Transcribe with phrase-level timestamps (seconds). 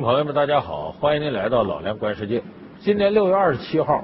[0.00, 2.42] 朋友们，大家好，欢迎您来到老梁观世界。
[2.78, 4.02] 今年六月二十七号，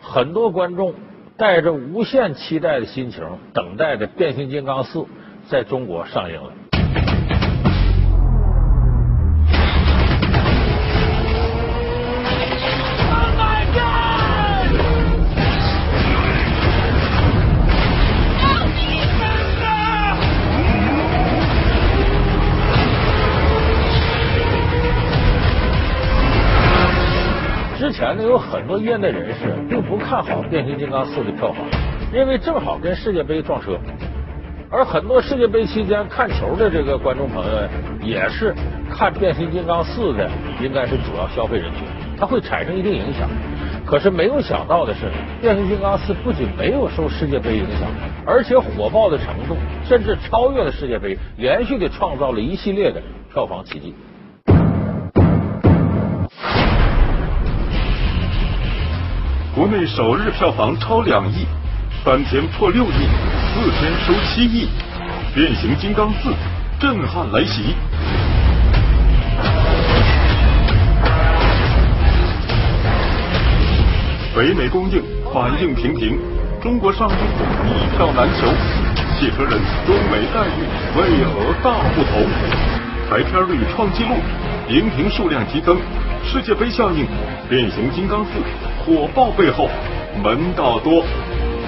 [0.00, 0.94] 很多观众
[1.36, 5.00] 带着无限期待的心情，等待着《变形金刚四》
[5.48, 6.52] 在中国上映了。
[27.86, 31.64] 之前呢，有很多业内人士并不看好《变形金刚四》的票房，
[32.12, 33.78] 因为正好跟世界杯撞车，
[34.68, 37.52] 而很多世界杯期间看球的这个观众朋友
[38.02, 38.52] 也是
[38.90, 40.28] 看《变形金刚四》的，
[40.60, 41.82] 应该是主要消费人群，
[42.18, 43.28] 它会产生一定影响。
[43.86, 45.02] 可是没有想到的是，
[45.40, 47.88] 《变形金刚四》不仅没有受世界杯影响，
[48.26, 53.00] 而且火爆的程度甚至超越了世界杯，连续的创造了一系列的
[53.32, 53.94] 票房奇迹。
[59.56, 61.46] 国内首日票房超两亿，
[62.04, 63.08] 三天破六亿，
[63.54, 64.68] 四天收七亿，
[65.34, 66.28] 《变形金刚四》
[66.78, 67.74] 震撼来袭。
[74.36, 76.18] 北美公映反应平平，
[76.62, 78.46] 中国上映一票难求，
[79.18, 79.52] 汽车人
[79.86, 80.68] 中美待遇
[81.00, 82.28] 为何大不同？
[83.08, 84.16] 排片率创纪录，
[84.68, 85.78] 荧屏数量激增，
[86.22, 87.04] 世界杯效应，
[87.48, 88.30] 《变形金刚四》。
[88.86, 89.68] 火爆背后
[90.22, 91.04] 门道多，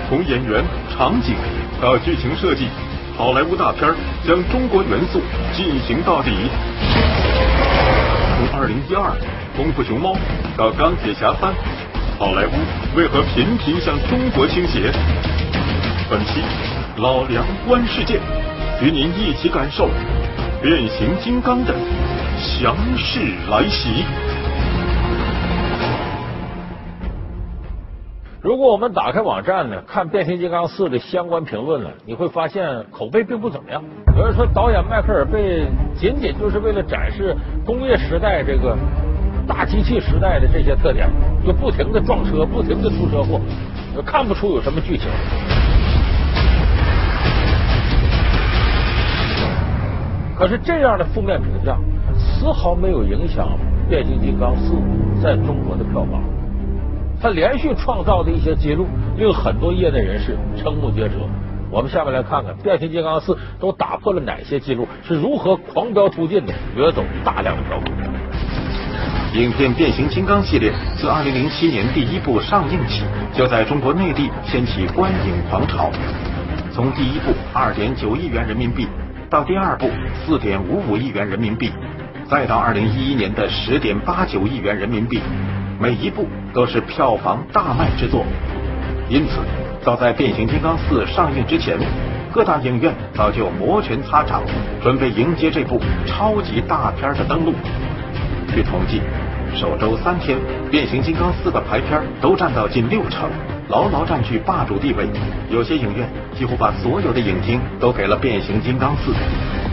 [0.09, 1.35] 从演员、场景
[1.83, 2.69] 到剧情设计，
[3.17, 3.93] 好莱坞大片
[4.25, 5.21] 将中国元素
[5.53, 6.31] 进行到底。
[8.37, 9.11] 从二零一二
[9.57, 10.13] 《功夫熊猫》
[10.57, 11.51] 到《钢铁侠三》，
[12.21, 12.53] 好莱坞
[12.97, 14.93] 为何频频向中国倾斜？
[16.09, 16.41] 本期
[16.99, 18.21] 老梁观世界，
[18.81, 19.91] 与您一起感受
[20.63, 21.75] 变形金刚的
[22.39, 23.19] 强势
[23.51, 24.05] 来袭。
[28.41, 33.83] 如果我们打开网站呢，看《变形金刚四》的相关评论呢，你会发现口碑并不怎么样。
[34.17, 35.67] 有人说导演迈克尔贝
[35.97, 38.77] 仅仅就是为了展示工业时代这个
[39.45, 41.11] 大机器时代的这些特点，
[41.45, 43.41] 就不停的撞车，不停的出车祸，
[44.07, 45.09] 看不出有什么剧情。
[50.39, 51.77] 可是这样的负面评价
[52.17, 53.49] 丝毫没有影响
[53.91, 54.75] 《变形金刚四》
[55.21, 56.23] 在中国的票房。
[57.21, 58.87] 他连续创造的一些记录，
[59.17, 61.15] 令很多业内人士瞠目结舌。
[61.71, 67.91] 我们下面来看看《变形金刚四》都打破了哪些记录，是如何狂飙突进的，掠走大量的票房。
[69.35, 73.03] 影片《变形金刚》系列自2007年第一部上映起，
[73.35, 75.91] 就在中国内地掀起观影狂潮。
[76.73, 78.87] 从第一部2.9亿元人民币，
[79.29, 79.91] 到第二部
[80.27, 81.71] 4.55亿元人民币，
[82.31, 85.21] 再到2011年的10.89亿元人民币。
[85.81, 88.25] 每一部都是票房大卖之作，
[89.09, 89.41] 因此，
[89.83, 91.79] 早在《变形金刚四》上映之前，
[92.33, 94.43] 各大影院早就摩拳擦掌，
[94.83, 97.53] 准备迎接这部超级大片的登陆。
[98.55, 99.01] 据统计，
[99.55, 100.39] 首周三天，
[100.71, 103.29] 《变形金刚四》的排片都占到近六成，
[103.69, 105.07] 牢牢占据霸主地位。
[105.51, 109.13] 有些影院几乎把所有的影厅都给了《变形金刚四》，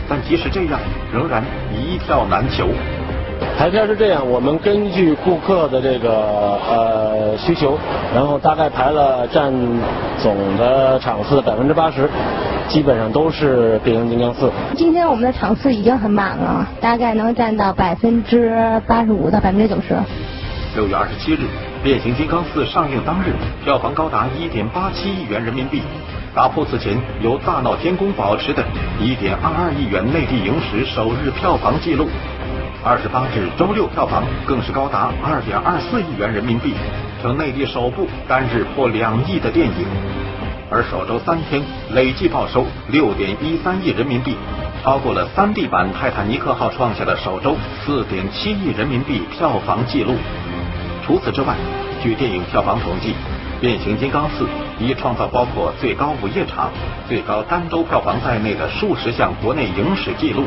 [0.09, 0.79] 但即使这样，
[1.13, 1.43] 仍然
[1.73, 2.67] 一票难求。
[3.57, 6.09] 排片是这样，我们根据顾客的这个
[6.69, 7.77] 呃需求，
[8.13, 9.51] 然后大概排了占
[10.21, 12.09] 总的场次的百分之八十，
[12.67, 14.51] 基本上都是变形金刚四。
[14.75, 19.95] 今天我们的场次已经很满了，大概能占到百分之八十五到百分之九十。
[20.75, 21.47] 六月二十七日，
[21.81, 23.31] 变形金刚四上映当日，
[23.63, 25.81] 票房高达一点八七亿元人民币，
[26.35, 28.61] 打破此前由大闹天宫保持的
[28.99, 32.07] 一点二二亿元内地影史首日票房纪录。
[32.87, 36.75] 二十八日周六票房更是高达二点二四亿元人民币，
[37.19, 39.87] 成内地首部单日破两亿的电影。
[40.69, 41.63] 而首周三天
[41.95, 44.37] 累计报收六点一三亿人民币，
[44.83, 50.13] 超过了三 D 版《泰坦尼克号》创下的首周四点七亿人民币票房纪录。
[51.03, 51.55] 除此之外，
[52.03, 53.13] 据电影票房统计，
[53.59, 54.43] 《变形金刚四》
[54.77, 56.69] 已创造包括最高午夜场、
[57.09, 60.43] 最高单周票房在内的数十项国内影史纪录。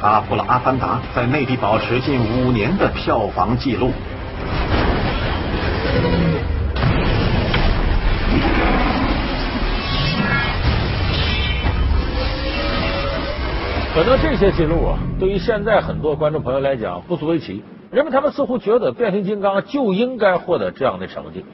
[0.00, 3.90] 打破了《阿凡达》在内地保持近五年的票房纪录。
[13.92, 17.62] 可能这些记录啊，对于现在很多观众朋友来讲不足为奇，
[17.92, 21.44] 因为他们似乎觉得《变形金刚》就应该获得这样的成绩。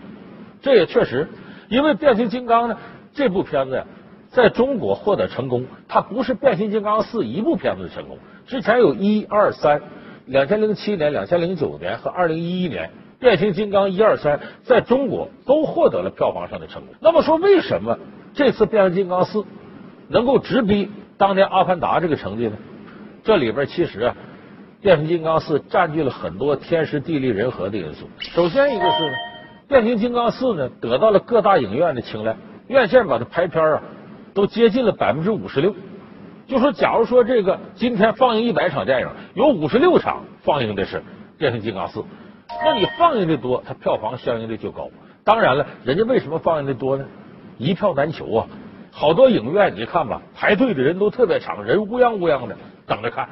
[0.63, 1.29] 这也确实，
[1.69, 2.77] 因为《变形金刚》呢
[3.13, 3.85] 这部片子。
[4.29, 8.19] 在中国获得成功，它不是《变形金刚四》一部片子的成功。
[8.47, 9.83] 之前有一二三，
[10.27, 16.95] 两千零七年、两千零九年和二零一一年，变形金刚一二三在中国都获得了票房上的成功。
[17.01, 17.99] 那么说，为什么
[18.35, 19.45] 这次变形金刚四
[20.09, 20.89] 能够直逼
[21.19, 22.57] 当年阿凡达这个成绩呢？
[23.25, 24.17] 这里边其实啊，
[24.81, 28.09] 变形金刚四占据了很多天时地利人和的因素。
[28.21, 29.13] 首先一个是呢，
[29.67, 32.37] 变形金刚四呢得到了各大影院的青睐，
[32.69, 33.83] 院线把它排片啊
[34.35, 35.75] 都接近了百分之五十六。
[36.47, 40.99] 就说，假如说这个今天放映一百场电影，有五十六场放映的是
[41.39, 42.01] 《变形金刚四》，
[42.65, 44.89] 那你放映的多，它票房相应的就高。
[45.25, 47.05] 当然了，人家为什么放映的多呢？
[47.59, 48.47] 一票难求啊！
[48.93, 52.57] 好多影院你看吧，排队的人都特别长，人乌泱乌泱的
[52.87, 53.29] 等着看，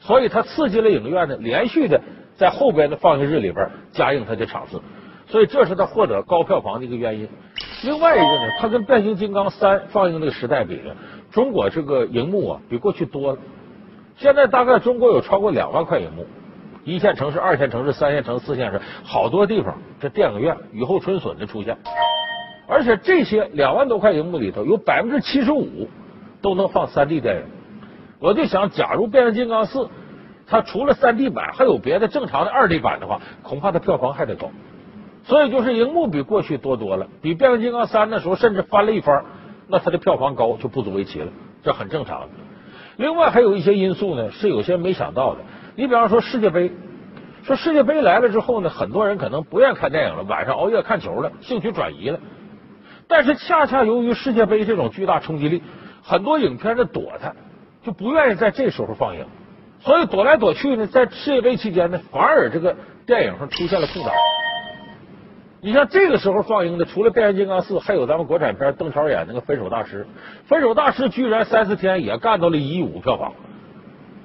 [0.00, 2.00] 所以它刺激了影院呢，连续的
[2.36, 4.82] 在后边的放映日里边加映它的场次，
[5.28, 7.28] 所以这是它获得高票房的一个原因。
[7.84, 10.96] 另外一个呢，它跟《变形金刚三》放映那个时代比呢？
[11.38, 13.38] 中国这个荧幕啊，比过去多了。
[14.16, 16.26] 现在大概中国有超过两万块荧幕，
[16.82, 21.78] 一线城市、二线城市、三线城市、四线城市，好多地方这电影院雨后春笋的出现。
[22.66, 25.88] 而且这些两万多块荧幕里头，有百分之七十五
[26.42, 27.42] 都能放三 D 电影。
[28.18, 29.78] 我就想，假如《变形金刚四》
[30.48, 34.50] 它除了三 D 版，还有别的正常的二 D 版的话，恐怕它票房还得高。
[35.22, 39.24] 所以就是荧幕比过去多多了，比《变形金刚三》的时候甚至翻了一番。
[39.68, 41.28] 那它的票房高就不足为奇了，
[41.62, 42.28] 这很正常的。
[42.96, 45.42] 另外还有一些因素呢，是有些没想到的。
[45.76, 46.72] 你比方说世界杯，
[47.44, 52.18] 说世界杯来了之后呢，很多人可能不愿看电影了，晚上熬夜看球了，兴趣转移了。
[53.06, 55.62] 但是恰恰由于世界杯这种巨大冲击力，
[56.02, 57.34] 很多影片的躲它，
[57.84, 59.26] 就不愿意在这时候放映，
[59.80, 62.76] 所以躲来躲去呢，在世界杯期间呢，反而这个
[63.06, 64.12] 电影上出现了空档。
[65.60, 70.04] 你像这个时候放映的，除了《变形金刚四》，还有咱们国产片邓超演那个《分手大师》，
[70.48, 73.32] 《分手大师》居然三四天也干到了一亿五票房，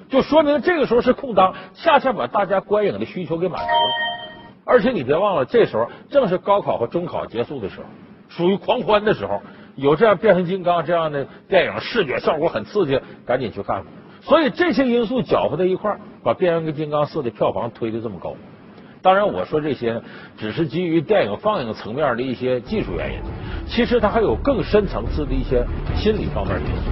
[0.08, 4.64] 就说明这个时候是空档，恰恰把大家观影的需求给满足了。
[4.64, 7.86] 而且你别忘了，这时候正是高考和中考结束的时候，
[8.28, 9.42] 属于狂欢的时候，
[9.74, 13.86] 有这样《变形金刚》这样的电影，视觉效果很刺激，赶紧去看看。
[14.22, 18.36] 所以这些因素搅和在一块，把《变形金刚四》的票房推的这么高。
[19.04, 20.00] 当然，我说这些
[20.38, 23.20] 只是基于电影放映层面的一些技术原因，
[23.68, 25.62] 其实它还有更深层次的一些
[25.94, 26.90] 心理方面的因素。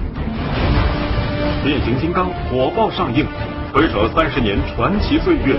[1.65, 3.25] 变形金刚火爆上映，
[3.73, 5.57] 回首三十年传奇岁月，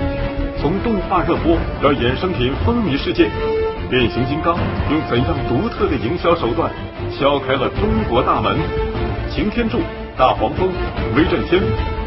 [0.62, 3.28] 从动画热播到衍生品风靡世界，
[3.90, 4.56] 变形金刚
[4.92, 6.70] 用怎样独特的营销手段
[7.18, 8.56] 敲开了中国大门？
[9.28, 9.80] 擎天柱、
[10.16, 10.68] 大黄蜂、
[11.16, 11.60] 威震天，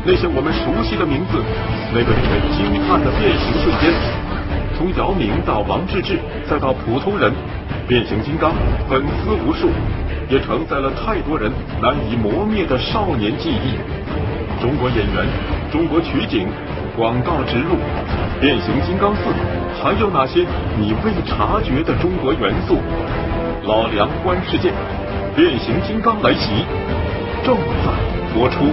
[0.05, 1.43] 那些我们熟悉的名字，
[1.91, 4.26] 那个令人惊叹的变形瞬间。
[4.77, 7.33] 从姚明到王治郅，再到普通人，
[7.87, 8.53] 变形金刚
[8.87, 9.71] 粉丝无数，
[10.29, 11.51] 也承载了太多人
[11.81, 13.73] 难以磨灭的少年记忆。
[14.61, 15.25] 中国演员，
[15.71, 16.47] 中国取景，
[16.95, 17.75] 广告植入，
[18.39, 19.21] 变形金刚四
[19.81, 20.45] 还有哪些
[20.77, 22.77] 你未察觉的中国元素？
[23.63, 24.71] 老梁观世界，
[25.35, 26.65] 变形金刚来袭，
[27.43, 27.91] 正在
[28.31, 28.65] 播出。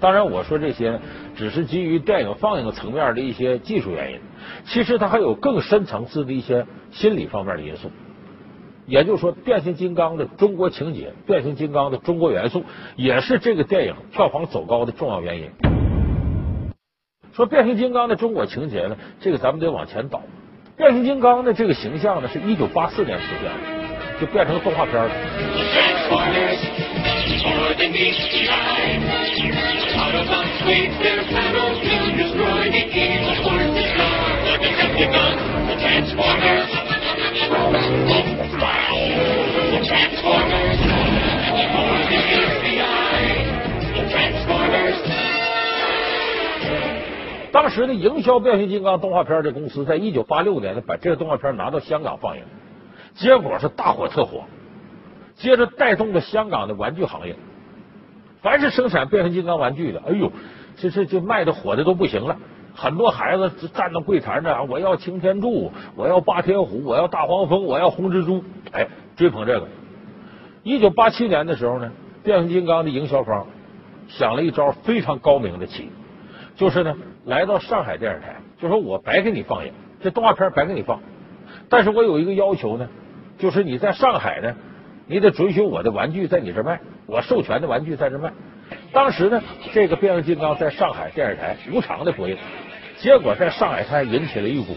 [0.00, 1.00] 当然，我说这些。
[1.36, 4.18] 只是基于电影放映层面的一些技术原因，
[4.64, 7.92] 其实它还有更深层次的一些心理方面的因素。
[8.86, 12.64] 也就是说，变形金刚的中国情节、变形金刚的中国元素，
[12.96, 15.52] 也是这个电影票房走高的重要原因。
[17.32, 20.22] 说变形金刚的中国情节呢，这个咱们得往前倒。
[20.76, 25.10] 变形金刚的这个形象呢，是一九八四年出现的，就变成动画片了。
[47.50, 52.42] 当时的营销变形金刚动画片的公司，在一九八六年呢，把这个动画片拿到香港放映，
[53.14, 54.44] 结果是大火特火，
[55.36, 57.36] 接着带动了香港的玩具行业。
[58.42, 60.32] 凡是生产变形金刚玩具的，哎呦，
[60.76, 62.36] 这这这卖的火的都不行了。
[62.74, 69.66] 很多孩子站到柜台那，我要擎天柱，我要霸天虎，我要大黄蜂，我要红蜘蛛，哎，追捧这个。
[70.62, 71.90] 一九八七年的时候呢，
[72.22, 73.46] 变形金刚的营销方
[74.06, 75.90] 想了一招非常高明的棋，
[76.54, 81.00] 就是呢，来到上海电视台，就说我白给你放映，这动画片白给你放，
[81.68, 82.88] 但是我有一个要求呢，
[83.38, 84.54] 就是你在上海呢。
[85.10, 88.30] 你得准许我的玩具在你这卖，我授权的玩具在这卖。
[88.92, 92.36] 当时呢，这个变形金刚在上海电视台无偿的播映，
[92.98, 94.74] 结果在上海滩引起了一股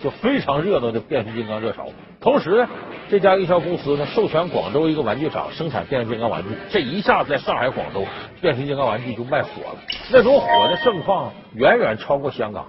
[0.00, 1.88] 就非常热闹的变形金刚热潮。
[2.20, 2.68] 同时呢，
[3.10, 8.06] 这家营销公司呢授权广州一个玩具厂生产变形金刚玩具，这一下子在上海、广州
[8.40, 9.80] 变形金刚玩具就卖火了。
[10.12, 12.66] 那种火的盛况远远超过香港，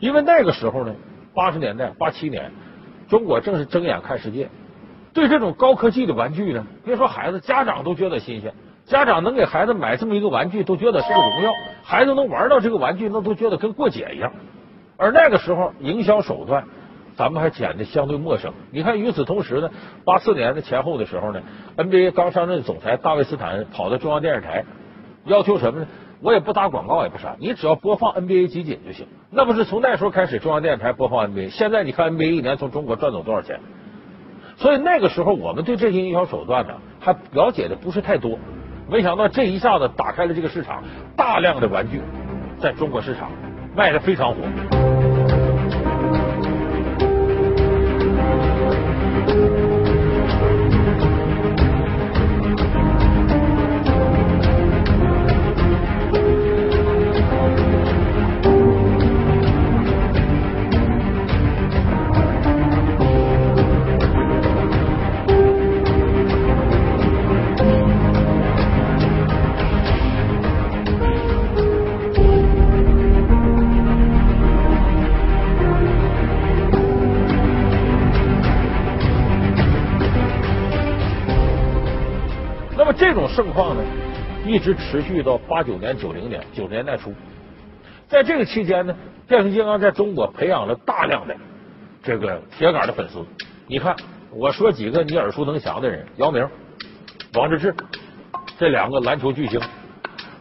[0.00, 0.94] 因为那个时候呢，
[1.34, 2.50] 八十年代八七年，
[3.10, 4.48] 中国正是睁眼看世界，
[5.14, 8.52] 对这种高科技的玩具呢，别说孩子，家长都觉得新鲜。
[8.84, 11.52] 家长能给孩子买这么一个玩具，都觉得是个荣耀；
[11.84, 14.32] 孩子能玩到这个玩具，那都觉得跟过节一样。
[14.98, 16.64] 而那个时候，营销手段
[17.16, 18.52] 咱们还显得相对陌生。
[18.72, 19.70] 你看，与此同时呢，
[20.04, 21.40] 八四年的前后的时候呢
[21.76, 24.64] ，NBA 刚上任总裁大卫斯坦跑到中央电视台，
[25.24, 25.86] 要求什么呢？
[26.20, 29.06] 我也不打广告，也不啥，你只要播放 NBA 集锦就行。
[29.30, 31.50] 那不是从那时候开始，中央电视台播放 NBA。
[31.50, 33.60] 现在你看 NBA 一年从中国赚走多少钱？
[34.64, 38.38] 所以那个时候，我们对这些营销手段呢，还了解的不是太多。
[38.88, 40.82] 没想到这一下子打开了这个市场，
[41.14, 42.00] 大量的玩具
[42.58, 43.30] 在中国市场
[43.76, 44.36] 卖的非常火。
[82.96, 83.82] 这种盛况呢，
[84.46, 87.12] 一直持续到八九年、九零年、九十年代初。
[88.08, 88.94] 在这个期间呢，
[89.26, 91.34] 变形金刚在中国培养了大量的
[92.02, 93.24] 这个铁杆的粉丝。
[93.66, 93.96] 你看，
[94.30, 96.46] 我说几个你耳熟能详的人：姚明、
[97.34, 97.74] 王治郅，
[98.58, 99.60] 这两个篮球巨星。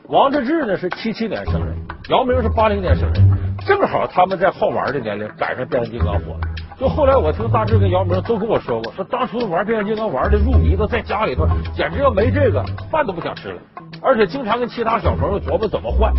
[0.09, 1.75] 王治郅呢是七七年生人，
[2.09, 6.41] 姚明是八零年生人，正好他们在好玩的年龄赶上变形金刚火了。
[6.83, 12.61] 就后来我听大志跟姚明都跟我说过，说当初玩变形金刚玩的入迷，的在家里头简直要没这个
[12.91, 13.61] 饭都不想吃了，
[14.01, 16.13] 而且经常跟其他小朋友琢磨怎么换。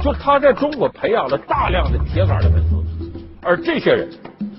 [0.00, 4.08] 就他在中国培养了大量的铁杆的粉丝，而这些人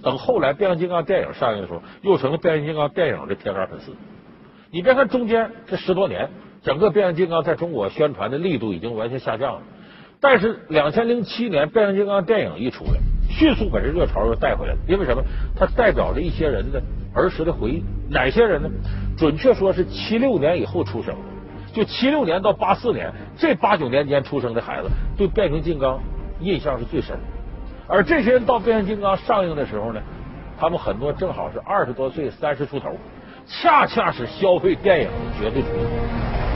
[0.03, 3.93] 等后来变形金刚电影上映的时候，又成了变形金刚电影的铁杆粉丝。
[4.71, 6.29] 你别看中间这十多年，
[6.63, 9.61] 整个变形金刚在中国宣传的力度已经完全下降了，
[10.19, 12.99] 但是两千零七年变形金刚电影一出来。
[13.29, 15.23] 迅速把这热潮又带回来了，因为什么？
[15.55, 16.81] 它代表着一些人的
[17.13, 17.83] 儿时的回忆。
[18.09, 18.69] 哪些人呢？
[19.17, 25.99] 准确说是七六年以后出生的，就七六年到八四年这八九年间出生的孩子，对变形金刚
[26.39, 27.17] 印象是最深。
[27.87, 30.01] 而这些人到变形金刚上映的时候呢，
[30.59, 32.95] 他们很多正好是二十多岁、三十出头，
[33.45, 36.46] 恰恰是消费电影的绝对主力。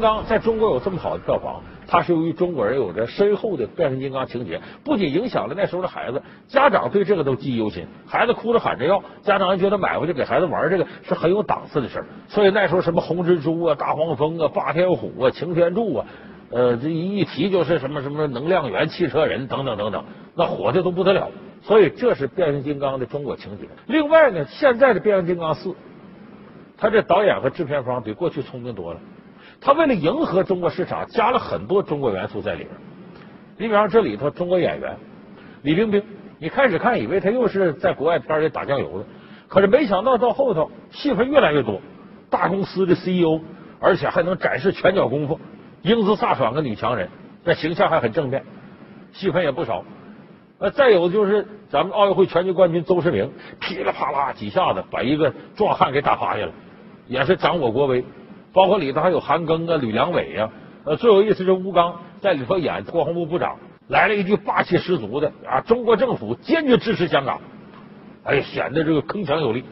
[0.00, 7.86] 刚在中国有这么好的票房，它是由于中国人有着深厚的变形金刚情节，不仅影响了那时候的孩子，家长对这个都记忆犹新。
[8.06, 12.06] 孩子哭着喊着要，家长觉得买回去给孩子玩这个是很有档次的事儿。
[12.28, 16.06] 所以那时候什么红蜘蛛啊、大黄蜂啊、霸天虎啊、擎天柱啊，
[16.50, 20.04] 呃，这一提就是什么什么能量源、汽车人等等等等，
[20.34, 21.28] 那火的都不得了。
[21.62, 23.68] 所以这是变形金刚的中国情节。
[23.86, 25.74] 另外呢，现在的变形金刚四，
[26.78, 29.00] 他这导演和制片方比过去聪明多了。
[29.60, 32.70] 他为了迎合中国市场，加了很多中国元素在里边。
[33.58, 34.96] 你比方这里头中国演员
[35.62, 36.02] 李冰冰，
[36.38, 39.04] 你开始看以为他又是在国外片里打酱油的，
[39.48, 41.80] 可是没想到到后头戏份越来越多，
[42.30, 43.40] 大公司的 CEO，
[43.78, 45.38] 而且还能展示拳脚功夫，
[45.82, 47.10] 英姿飒爽个女强人，
[47.44, 48.42] 那形象还很正面，
[49.12, 49.84] 戏份也不少。
[50.58, 56.52] 呃，再有就是咱们奥运会拳击冠军邹市明，噼里啪啦几下子把一个壮汉给打趴下了，
[57.06, 58.02] 也是长我国威。
[58.52, 60.50] 包括里头还有韩庚啊、吕良伟呀，
[60.84, 67.40] 呃，最有意思是吴刚在里头演国防部部长，来了一句霸气十足的啊，中国政府坚决支持香港，
[68.24, 69.64] 哎，显得这个铿锵有力。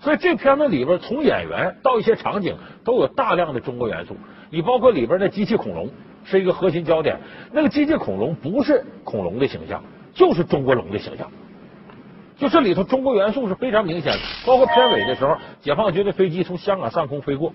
[0.00, 4.16] 所以这片子里边从演员到一些场景都有大量的中国元素。
[4.50, 5.90] 你包括里边那机器恐龙
[6.24, 7.18] 是一个核心焦点，
[7.52, 9.82] 那个机器恐龙不是恐龙的形象，
[10.14, 11.32] 就是中国龙的形象。
[12.36, 14.18] 就这里头中国元素是非常明显的。
[14.46, 17.52] 包括片尾的时候，解放军的飞机从香港上空飞过，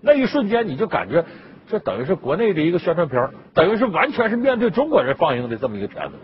[0.00, 1.24] 那一瞬间你就感觉
[1.68, 6.14] 这等于是国内的一个宣传片，等于是完全是面对中国人放映的这么一个片子。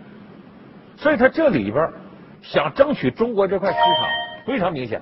[0.97, 1.89] 所以它这里边
[2.41, 4.07] 想争取中国这块市场
[4.45, 5.01] 非常明显。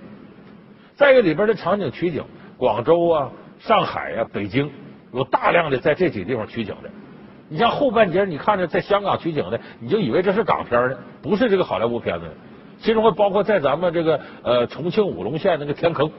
[0.96, 2.24] 再一个里边的场景取景，
[2.58, 4.72] 广州啊、上海啊、北京
[5.12, 6.90] 有大量的在这几个地方取景的。
[7.50, 12.26] 你像后半截，你看着在香港取景的，你就以为这是港片呢，不是这个好莱坞片子。
[12.80, 16.12] 其中还包括在咱们这个呃重庆武隆县那个天坑，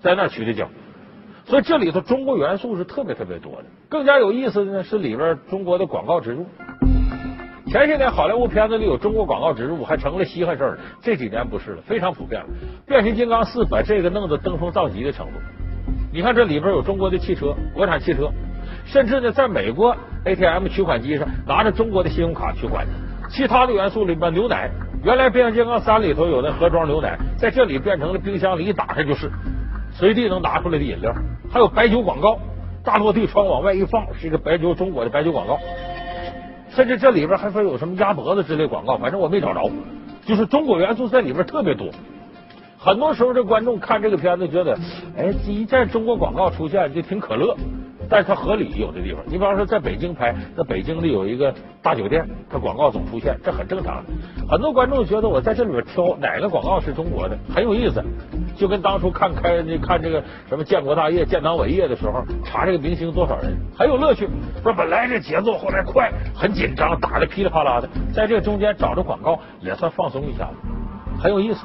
[0.00, 0.66] 在那取的景。
[1.52, 3.64] 所以这里头中国元素是特别特别多的。
[3.90, 6.46] 更加有意思的呢是里边中国的广告植入。
[7.66, 10.78] 前些年好莱坞片子里有中国广告植入，还成了稀罕事儿。
[11.02, 12.46] 这几年不是了，非常普遍了。
[12.86, 15.32] 变形金刚四把这个弄得登峰造极的程度。
[16.10, 18.30] 你看这里边有中国的汽车，国产汽车。
[18.86, 19.94] 甚至呢，在美国
[20.24, 22.86] ATM 取款机上拿着中国的信用卡取款，
[23.28, 24.70] 其他的元素里边，牛奶，
[25.04, 29.30] 原来变形金刚三里头有那盒装牛奶，在这里变成了冰箱里一打开就是，
[29.94, 31.12] 随地能拿出来的饮料，
[31.50, 32.38] 还有白酒广告，
[32.82, 35.58] 大落地窗往外一放是一个白酒中国的白酒广告，
[36.70, 39.70] 甚至这里边还说有什么鸭脖子之类广告，反正我没找着，
[40.24, 41.88] 就是中国元素在里边特别多。
[42.78, 44.76] 很多时候这观众看这个片子觉得，
[45.16, 47.56] 哎，这一见中国广告出现就挺可乐。
[48.08, 54.04] 但是它合理有的地方，你比方说在北京拍，那北京里有一个大酒店，它广告总出现，这很正常。
[54.48, 58.04] 很多观众觉得我在这里边挑哪个广告是中国的，很有意思，
[58.56, 64.28] 就跟当初看开看这个什么建国大业、建党伟业的时候，查这个明星多少人，很有乐趣。
[64.62, 70.54] 说本来这节奏后来快，很紧张，打的噼里啪啦的，在这个中间找着广告，也算放松一下子，
[71.20, 71.60] 很有意思。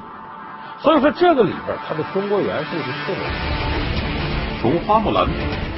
[0.80, 5.28] 所以说这个里边它的中国元素是特别，从花木兰。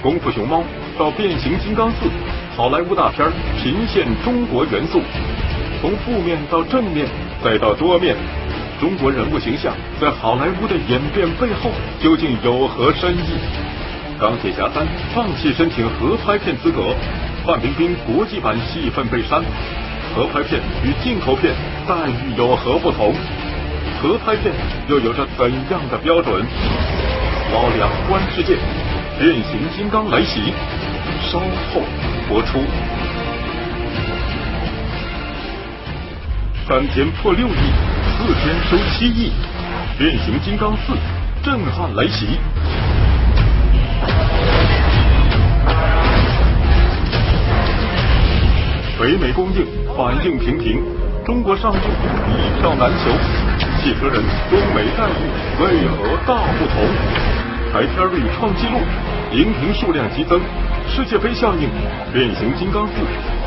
[0.02, 0.64] 功夫熊猫
[0.98, 2.10] 到变形金刚四，
[2.56, 3.30] 好莱坞大片
[3.62, 5.02] 频现中国元素，
[5.82, 7.06] 从负面到正面
[7.44, 8.16] 再到多面，
[8.80, 11.70] 中国人物形象在好莱坞的演变背后
[12.02, 13.40] 究竟有何深意？
[14.18, 16.96] 钢铁侠三放弃申请合拍片资格，
[17.46, 19.44] 范冰冰国际版戏份被删，
[20.16, 21.54] 合拍片与进口片
[21.86, 23.14] 待遇有何不同？
[24.02, 24.54] 合拍片
[24.88, 26.46] 又有着怎样的标准？
[27.52, 28.56] 老梁观世界。
[29.20, 30.54] 变形金刚来袭，
[31.30, 31.82] 稍后
[32.30, 32.58] 播出。
[36.66, 37.52] 三天破六亿，
[38.16, 39.34] 四天收七亿，
[39.98, 40.94] 变形金刚四
[41.44, 42.40] 震撼来袭。
[48.98, 49.66] 北美公映
[49.98, 50.82] 反应平平，
[51.26, 53.12] 中国上映一票难求。
[53.84, 55.12] 汽车人中美待遇
[55.62, 56.88] 为何大不同？
[57.72, 58.80] 台片率创纪录，
[59.32, 60.42] 荧屏数量激增，
[60.90, 61.70] 世界杯效应，
[62.12, 62.94] 变形金刚四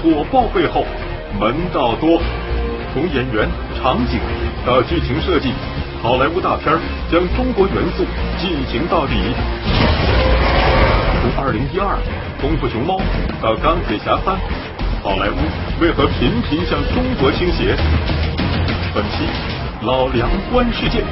[0.01, 0.87] 火爆背后
[1.40, 2.23] 门道多。
[2.95, 3.49] 从演员、
[3.81, 4.21] 场景
[4.64, 5.51] 到剧情设计，
[6.01, 6.73] 好莱坞大片
[7.11, 8.05] 将中国元素
[8.38, 9.14] 进行到底。
[11.21, 11.99] 从二零一二
[12.40, 13.01] 功夫熊猫
[13.42, 14.38] 到钢铁侠三，
[15.03, 15.37] 好莱坞
[15.81, 17.75] 为何频频向中国倾斜？
[18.95, 19.27] 本期
[19.83, 21.03] 老梁观世界，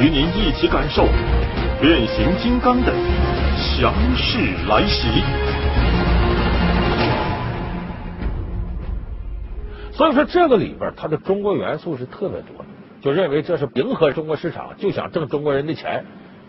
[0.00, 1.06] 与您一起感受。
[1.78, 2.92] 变形金刚的
[3.78, 4.38] 强势
[4.70, 5.22] 来袭，
[9.92, 12.64] 所以说这个里边它的中国元素是特别多的，
[13.02, 16.06] 就认为这是迎合中国市场，就想挣中国人的钱，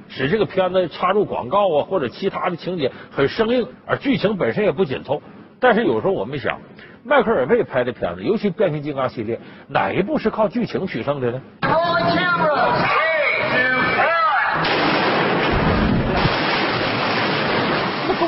[0.07, 5.21] 使这个片子插入广告啊或者其他的情节很生硬，而剧情本身也不紧凑。
[5.59, 6.61] 但是有时候我们想，
[7.03, 9.37] 迈克尔贝拍的片子，尤其变形金刚系列，
[9.67, 11.41] 哪一部是靠剧情取胜的呢？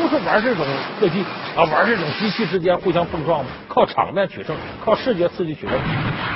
[0.09, 0.63] 是玩这种
[0.99, 1.23] 特技
[1.55, 3.49] 啊，玩这种机器之间互相碰撞吗？
[3.67, 5.75] 靠场面取胜，靠视觉刺激取胜，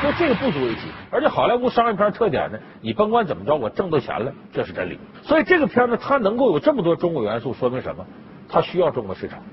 [0.01, 0.81] 就这个不足为奇。
[1.11, 4.97] 而且好莱坞商业片特点呢，你甭管怎么着，我挣到钱了，这是真理。
[5.21, 8.03] 所以这个片子它能够有这么多中国元素，说明什么？
[8.49, 9.43] 它需要中国市场，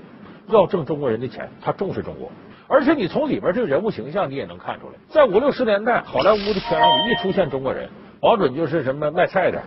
[0.47, 2.31] 要挣中国人的钱，它重视中国。
[2.67, 7.87] 而且你从里边这个人物形象，你也能看出来，在五六十年代，好莱坞的片里一出现中国人，
[8.19, 9.61] 保准就是什么卖菜的，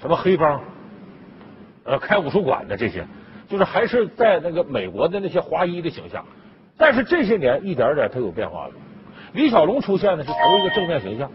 [0.00, 0.60] 什么黑帮，
[1.84, 3.04] 呃，开武术馆的这些。
[3.52, 6.24] 就是还是在那个美国的那些华裔的形象，
[6.78, 8.72] 但是这些年一点点他有变化了。
[9.34, 11.30] 李小龙出现的是头一个正面形象，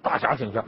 [0.00, 0.64] 大侠形象。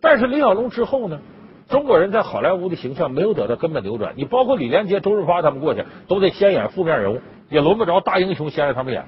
[0.00, 1.20] 但是李小龙之后呢，
[1.68, 4.14] 中国人在好莱坞的形象没有得到根本扭转。
[4.16, 9.04] 你包括李连杰、周润发他们过去都得先演负面人物，也轮不着大英雄先让他们演。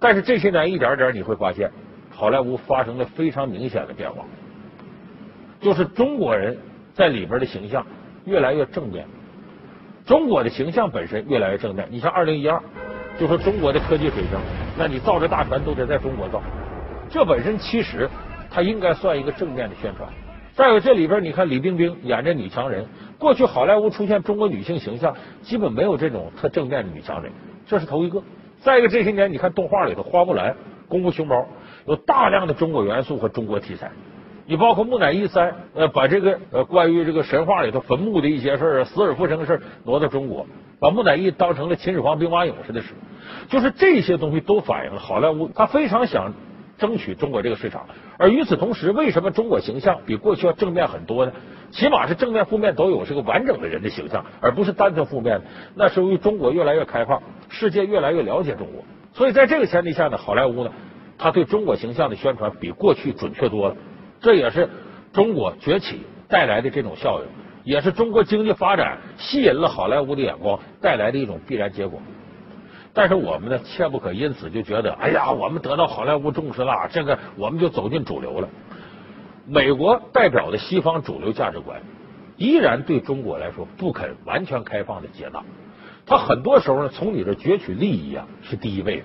[0.00, 1.70] 但是这些年一点点你会发现，
[2.10, 4.24] 好莱坞发生了非常明显的变化，
[5.60, 6.56] 就是中国人
[6.94, 7.86] 在里边的形象
[8.24, 9.06] 越来越正面。
[10.06, 11.88] 中国的形象本身越来越正面。
[11.90, 12.62] 你像二零一二，
[13.18, 14.38] 就说中国的科技水平，
[14.78, 16.40] 那你造这大船都得在中国造。
[17.10, 18.08] 这本身其实
[18.48, 20.08] 它应该算一个正面的宣传。
[20.54, 22.86] 再有这里边，你看李冰冰演这女强人，
[23.18, 27.32] 过去好莱坞出现中国女性形象，基本没有这种特正面的女强人，
[27.66, 28.22] 这是头一个。
[28.60, 30.54] 再一个，这些年你看动画里头，花木兰、
[30.88, 31.44] 功夫熊猫
[31.84, 33.90] 有大量的中国元素和中国题材。
[34.46, 40.46] 你包括木乃伊三，呃，把这个呃关于这个神话里头坟墓的一些事儿、死而复生的事儿挪到中国，
[40.80, 42.94] 把木乃伊当成了秦始皇兵马俑似的使，
[43.48, 46.32] 就是这些东西都反映了好莱坞他非常想。
[46.78, 47.86] 争取中国这个市场，
[48.18, 51.32] 而与此同时，为什么中国形象比过去要正面很多呢？
[51.70, 55.44] 起码是正面、负面都有，是个完整的人的形象，而不是单纯负面的。
[55.74, 60.70] 那是由于中国越来越开放，世界越来越了解中国，所以在这个前提下呢，好莱坞呢，
[61.16, 63.76] 他对中国形象的宣传比过去准确多了。
[64.20, 64.68] 这也是
[65.12, 67.26] 中国崛起带来的这种效应，
[67.64, 72.00] 也是中国经济发展吸引了好莱坞的眼光带来的一种必然结果。
[72.92, 78.48] 但是我们呢，切不可因此就觉得，哎呀，我们得到好莱坞重视了，这个我们就走进主流了。
[79.46, 81.82] 美国代表的西方主流价值观，
[82.36, 85.42] 依然对中国来说不肯完全开放的接纳。
[86.06, 89.02] 他很多时候呢，从你这攫取利益啊是第一位的。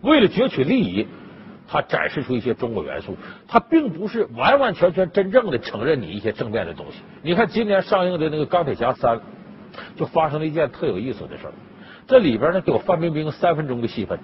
[0.00, 1.06] 为了攫取利益，
[1.72, 3.16] 他展示出一些中国元素，
[3.48, 6.98] 他并不是完完全全真正的承认你一些正面的东西。
[7.22, 9.16] 你看今年上映的那个《钢铁侠三》，
[9.96, 11.52] 就发生了一件特有意思的事儿。
[12.06, 14.18] 这里边呢有范冰冰三分钟的戏份。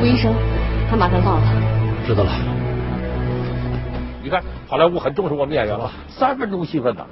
[0.00, 0.32] 吴医生，
[0.88, 1.42] 他马上到了。
[2.06, 2.30] 知道了。
[4.22, 7.06] 你看，好莱坞很重视我们演员了，三分钟戏份呢。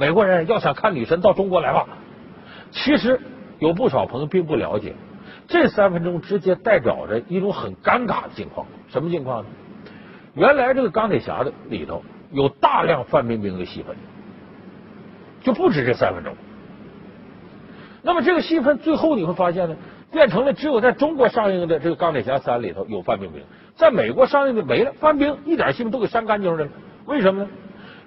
[0.00, 1.86] 美国人要想看女神，到中国来吧。
[2.70, 3.20] 其实
[3.58, 4.94] 有不少朋友并不了解，
[5.46, 8.66] 这三分钟直接代表着一种很尴尬的境况。
[8.88, 9.50] 什么境况呢？
[10.32, 13.94] 原来这个钢铁侠的里头有大量范冰冰的戏份，
[15.42, 16.34] 就不止这三分钟。
[18.00, 19.76] 那么这个戏份最后你会发现呢，
[20.10, 23.42] 变成了只有在中国上映的这个钢铁侠三里头有范冰冰，
[23.76, 26.66] 在美国上映的没了，范冰一点戏份都给删干净了。
[27.04, 27.50] 为什么呢？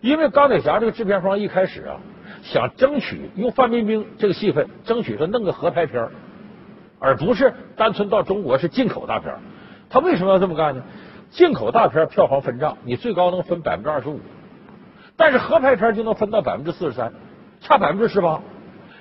[0.03, 1.95] 因为钢铁侠这个制片方一开始啊，
[2.43, 6.09] 想争取用范冰冰这个戏份，争取说弄个合拍片
[6.99, 9.33] 而不是单纯到中国是进口大片
[9.89, 10.83] 他为什么要这么干呢？
[11.31, 14.19] 进口大片票房分账，你最高能分百分之二十五，
[15.15, 17.13] 但是合拍片就能分到百分之四十三，
[17.61, 18.41] 差百分之十八。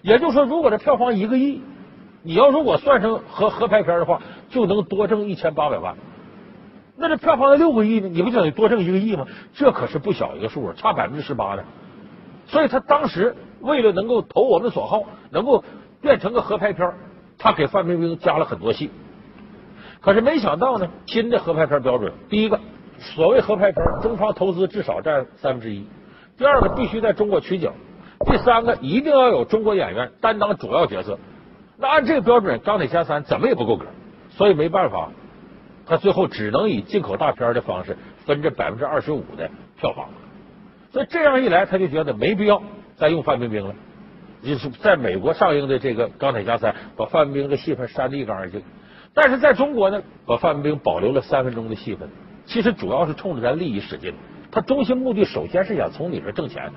[0.02, 1.60] 也就是说，如果这票房一个亿，
[2.22, 5.96] 你要如果算成合合拍片的话，就能多挣一千八百万。
[6.96, 9.26] 那这票房才六个亿呢，你不就得多挣一个亿吗？
[9.54, 11.64] 这可是不小一个数啊，差百分之十八呢。
[12.46, 15.64] 所以他当时为了能够投我们所好，能够
[16.00, 16.92] 变成个合拍片，
[17.38, 18.90] 他给范冰冰加了很多戏。
[20.00, 22.60] 可是没想到呢，新的合拍片标准，第一个，
[22.98, 25.84] 所谓合拍片，中方投资至少占三分之一；
[26.36, 27.70] 第二个，必须在中国取景；
[28.26, 31.18] 第三个，一定要有中国演员担当主要角色。
[31.78, 33.86] 那按这个标准，《钢铁侠三》怎么也不够格，
[34.30, 35.10] 所以没办法，
[35.86, 40.08] 他最后只能以进口大片的方式分这百分之二十五的票房。
[40.92, 42.62] 所以这样一来，他就觉得没必要
[42.96, 43.74] 再用范冰冰了，
[44.42, 48.62] 就是在美国上映的这个《钢铁侠三》，把范冰冰的戏份删的一干二净。
[49.14, 52.08] 但是在中国呢，把范冰冰保留了三分钟的戏份，
[52.44, 54.14] 其实主要是冲着咱利益使劲。
[54.50, 56.70] 他中心目的首先是想从你这挣钱。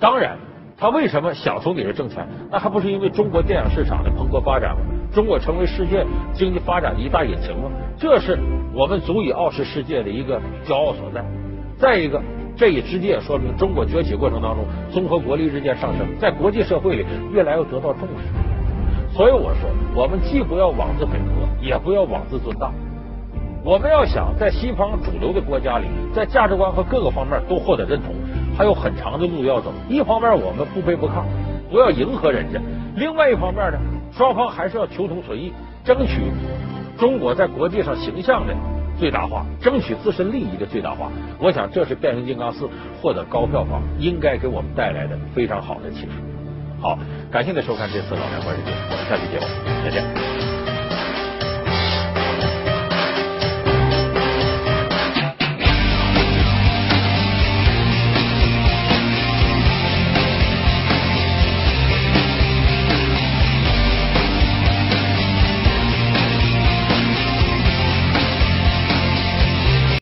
[0.00, 0.36] 当然，
[0.76, 2.26] 他为什么想从你这挣钱？
[2.50, 4.82] 那还不是因为中国电影市场的蓬勃发展吗？
[5.12, 7.70] 中国成为世界经济发展的一大引擎吗？
[7.98, 8.38] 这是
[8.72, 11.24] 我们足以傲视世界的一个骄傲所在。
[11.78, 12.20] 再一个，
[12.56, 19.14] 这也直接也说明中国崛起过程当中，综合国力日渐上升，在国际社会里越来越得到重视。
[19.16, 22.70] 所以我说，我们既不要妄自菲薄，也不要妄自尊大。
[23.64, 28.14] 我们要想在西方主流的国家里，在价值观和各个方面都获得认同，
[28.56, 29.72] 还有很长的路要走。
[29.88, 31.24] 一方面我们不卑不亢，
[31.70, 32.60] 不要迎合人家；
[32.96, 33.78] 另外一方面呢，
[34.12, 35.52] 双方还是要求同存异，
[35.84, 36.20] 争取
[36.98, 38.54] 中国在国际上形象的
[38.98, 41.10] 最大化，争取自身利益的最大化。
[41.38, 42.66] 我想这是《变形金刚四》
[43.00, 46.12] 获得高票房应该给我们带来的非常好的启示。
[46.80, 46.98] 好，
[47.30, 49.46] 感谢您收看这次《老梁观世界》，我们下期节目
[49.84, 50.59] 再见。